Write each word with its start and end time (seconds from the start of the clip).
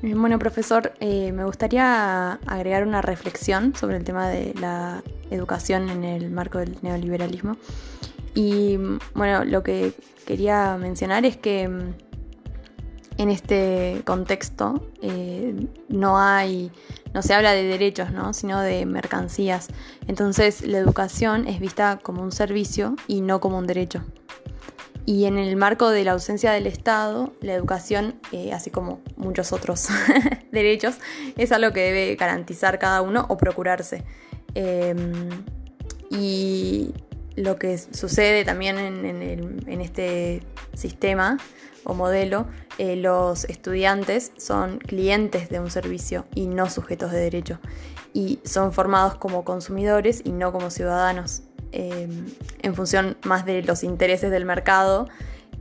Bueno, 0.00 0.38
profesor, 0.38 0.92
eh, 1.00 1.32
me 1.32 1.44
gustaría 1.44 2.34
agregar 2.46 2.86
una 2.86 3.02
reflexión 3.02 3.74
sobre 3.74 3.96
el 3.96 4.04
tema 4.04 4.28
de 4.28 4.54
la 4.60 5.02
educación 5.30 5.88
en 5.88 6.04
el 6.04 6.30
marco 6.30 6.58
del 6.58 6.78
neoliberalismo. 6.82 7.56
Y 8.34 8.78
bueno, 9.14 9.44
lo 9.44 9.64
que 9.64 9.92
quería 10.24 10.76
mencionar 10.76 11.24
es 11.24 11.36
que 11.36 11.68
mm, 11.68 11.94
en 13.16 13.30
este 13.30 14.02
contexto 14.04 14.88
eh, 15.02 15.66
no 15.88 16.20
hay, 16.20 16.70
no 17.12 17.20
se 17.20 17.34
habla 17.34 17.52
de 17.52 17.64
derechos, 17.64 18.12
¿no? 18.12 18.32
sino 18.32 18.60
de 18.60 18.86
mercancías. 18.86 19.66
Entonces 20.06 20.64
la 20.64 20.78
educación 20.78 21.48
es 21.48 21.58
vista 21.58 21.98
como 22.00 22.22
un 22.22 22.30
servicio 22.30 22.94
y 23.08 23.20
no 23.20 23.40
como 23.40 23.58
un 23.58 23.66
derecho. 23.66 24.04
Y 25.08 25.24
en 25.24 25.38
el 25.38 25.56
marco 25.56 25.88
de 25.88 26.04
la 26.04 26.12
ausencia 26.12 26.52
del 26.52 26.66
Estado, 26.66 27.32
la 27.40 27.54
educación, 27.54 28.16
eh, 28.30 28.52
así 28.52 28.70
como 28.70 29.00
muchos 29.16 29.54
otros 29.54 29.88
derechos, 30.52 30.96
es 31.38 31.50
algo 31.50 31.72
que 31.72 31.80
debe 31.80 32.14
garantizar 32.16 32.78
cada 32.78 33.00
uno 33.00 33.24
o 33.30 33.38
procurarse. 33.38 34.04
Em, 34.54 35.30
y 36.10 36.92
lo 37.36 37.56
que 37.56 37.78
sucede 37.78 38.44
también 38.44 38.76
en, 38.76 39.80
este 39.80 40.42
sistema 40.74 41.38
o 41.84 41.94
modelo, 41.94 42.46
eh, 42.76 42.94
los 42.96 43.46
estudiantes 43.46 44.32
son 44.36 44.76
clientes 44.76 45.48
de 45.48 45.58
un 45.58 45.70
servicio 45.70 46.26
y 46.34 46.48
no 46.48 46.68
sujetos 46.68 47.12
de 47.12 47.20
derecho. 47.20 47.60
Y 48.12 48.40
son 48.44 48.74
formados 48.74 49.14
como 49.14 49.42
consumidores 49.42 50.20
y 50.22 50.32
no 50.32 50.52
como 50.52 50.68
ciudadanos. 50.68 51.44
Em, 51.72 52.26
en 52.62 52.74
función 52.74 53.18
más 53.24 53.44
de 53.44 53.62
los 53.62 53.84
intereses 53.84 54.30
del 54.30 54.46
mercado 54.46 55.06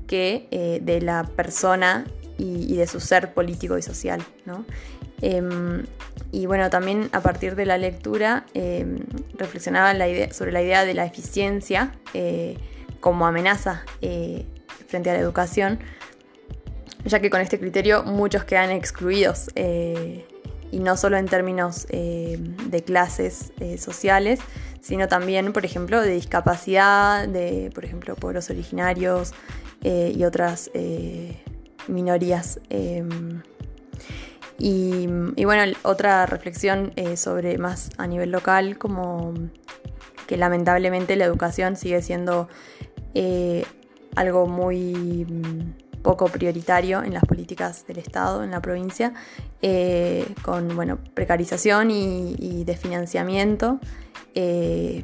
que 0.08 0.48
eh, 0.52 0.80
de 0.82 1.02
la 1.02 1.24
persona 1.24 2.06
y, 2.38 2.76
de 2.78 2.88
su 2.88 3.02
ser 3.02 3.34
político 3.34 3.78
y 3.78 3.82
social. 3.82 4.24
Em, 5.22 5.84
y 6.32 6.46
bueno, 6.46 6.70
también 6.70 7.10
a 7.12 7.20
partir 7.20 7.56
de 7.56 7.66
la 7.66 7.78
lectura 7.78 8.46
em, 8.54 9.00
reflexionaba 9.38 9.94
sobre 10.32 10.52
la 10.52 10.62
idea 10.62 10.86
de 10.86 10.94
la 10.94 11.06
eficiencia 11.06 11.92
eh, 12.14 12.58
como 13.02 13.28
amenaza 13.28 13.84
eh, 14.02 14.46
frente 14.88 15.10
a 15.10 15.14
la 15.14 15.20
educación, 15.20 15.80
ya 17.04 17.20
que 17.20 17.30
con 17.30 17.42
este 17.42 17.60
criterio 17.60 18.04
muchos 18.04 18.46
quedan 18.46 18.70
excluidos 18.70 19.48
y 20.70 20.80
no 20.80 20.96
solo 20.96 21.18
en 21.18 21.26
términos 21.26 21.88
de 21.88 22.84
clases 22.86 23.52
sociales, 23.78 24.40
sino 24.82 25.08
también, 25.08 25.54
por 25.54 25.66
ejemplo, 25.66 26.02
de 26.02 26.12
discapacidad, 26.12 27.28
de, 27.28 27.72
por 27.74 27.86
ejemplo, 27.86 28.16
pueblos 28.16 28.50
originarios 28.50 29.34
eh, 29.84 30.14
y 30.16 30.24
otras 30.24 30.72
eh, 30.74 31.42
minorías. 31.88 32.60
Em, 32.70 33.42
y, 34.60 35.06
bueno, 35.46 35.72
otra 35.84 36.26
reflexión 36.26 36.92
eh, 36.96 37.16
sobre 37.16 37.58
más 37.58 37.92
a 37.98 38.08
nivel 38.08 38.32
local, 38.32 38.78
como 38.78 39.34
que 40.26 40.36
lamentablemente 40.36 41.16
la 41.16 41.26
educación 41.26 41.76
sigue 41.76 42.02
siendo 42.02 42.50
algo 44.16 44.46
muy 44.46 45.26
mm, 45.26 46.02
poco 46.02 46.28
prioritario 46.28 47.04
en 47.04 47.14
las 47.14 47.24
políticas 47.24 47.86
del 47.88 47.98
Estado, 47.98 48.44
en 48.44 48.52
la 48.52 48.62
provincia, 48.62 49.14
con 50.44 50.76
bueno, 50.76 51.00
precarización 51.14 51.92
y, 51.92 52.36
y 52.38 52.64
desfinanciamiento. 52.64 53.80
Eh, 54.36 55.04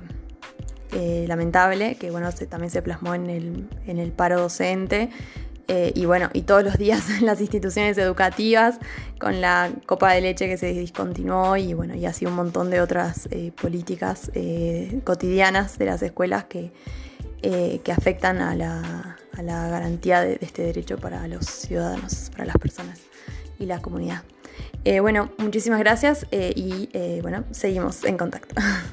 eh, 0.96 1.26
lamentable, 1.28 1.96
que 1.96 2.12
bueno, 2.12 2.30
también 2.48 2.70
se 2.70 2.84
plasmó 2.84 3.16
en 3.16 3.28
el, 3.88 4.12
paro 4.12 4.40
docente. 4.40 5.10
Eh, 5.68 5.92
y 5.96 6.06
bueno, 6.06 6.30
y 6.34 6.44
todos 6.44 6.64
los 6.64 6.78
días 6.78 7.10
en 7.20 7.26
las 7.26 7.42
instituciones 7.42 7.98
educativas, 7.98 8.78
con 9.20 9.42
la 9.42 9.72
copa 9.88 10.12
de 10.14 10.22
leche 10.22 10.48
que 10.48 10.58
se 10.58 10.68
discontinuó 10.74 11.58
y 11.58 11.74
bueno, 11.74 11.96
y 11.96 12.06
así 12.06 12.28
un 12.28 12.36
montón 12.36 12.70
de 12.70 12.80
otras 12.80 13.28
políticas 13.60 14.30
cotidianas 15.04 15.80
de 15.80 15.86
las 15.86 16.04
escuelas 16.04 16.44
que, 16.44 16.72
que 17.42 17.92
afectan 17.92 18.40
a 18.40 18.56
la, 18.56 19.18
garantía 19.42 20.22
de, 20.22 20.38
de, 20.38 20.46
este 20.46 20.62
derecho 20.62 20.98
para 20.98 21.28
los 21.28 21.46
ciudadanos, 21.46 22.30
para 22.32 22.46
las 22.46 22.58
personas 22.58 23.00
y 23.58 23.66
la 23.66 23.82
comunidad. 23.82 24.22
bueno, 25.02 25.32
muchísimas 25.40 25.80
gracias 25.80 26.28
y 26.32 26.90
bueno, 27.22 27.46
seguimos 27.50 28.04
en 28.04 28.18
contacto. 28.18 28.54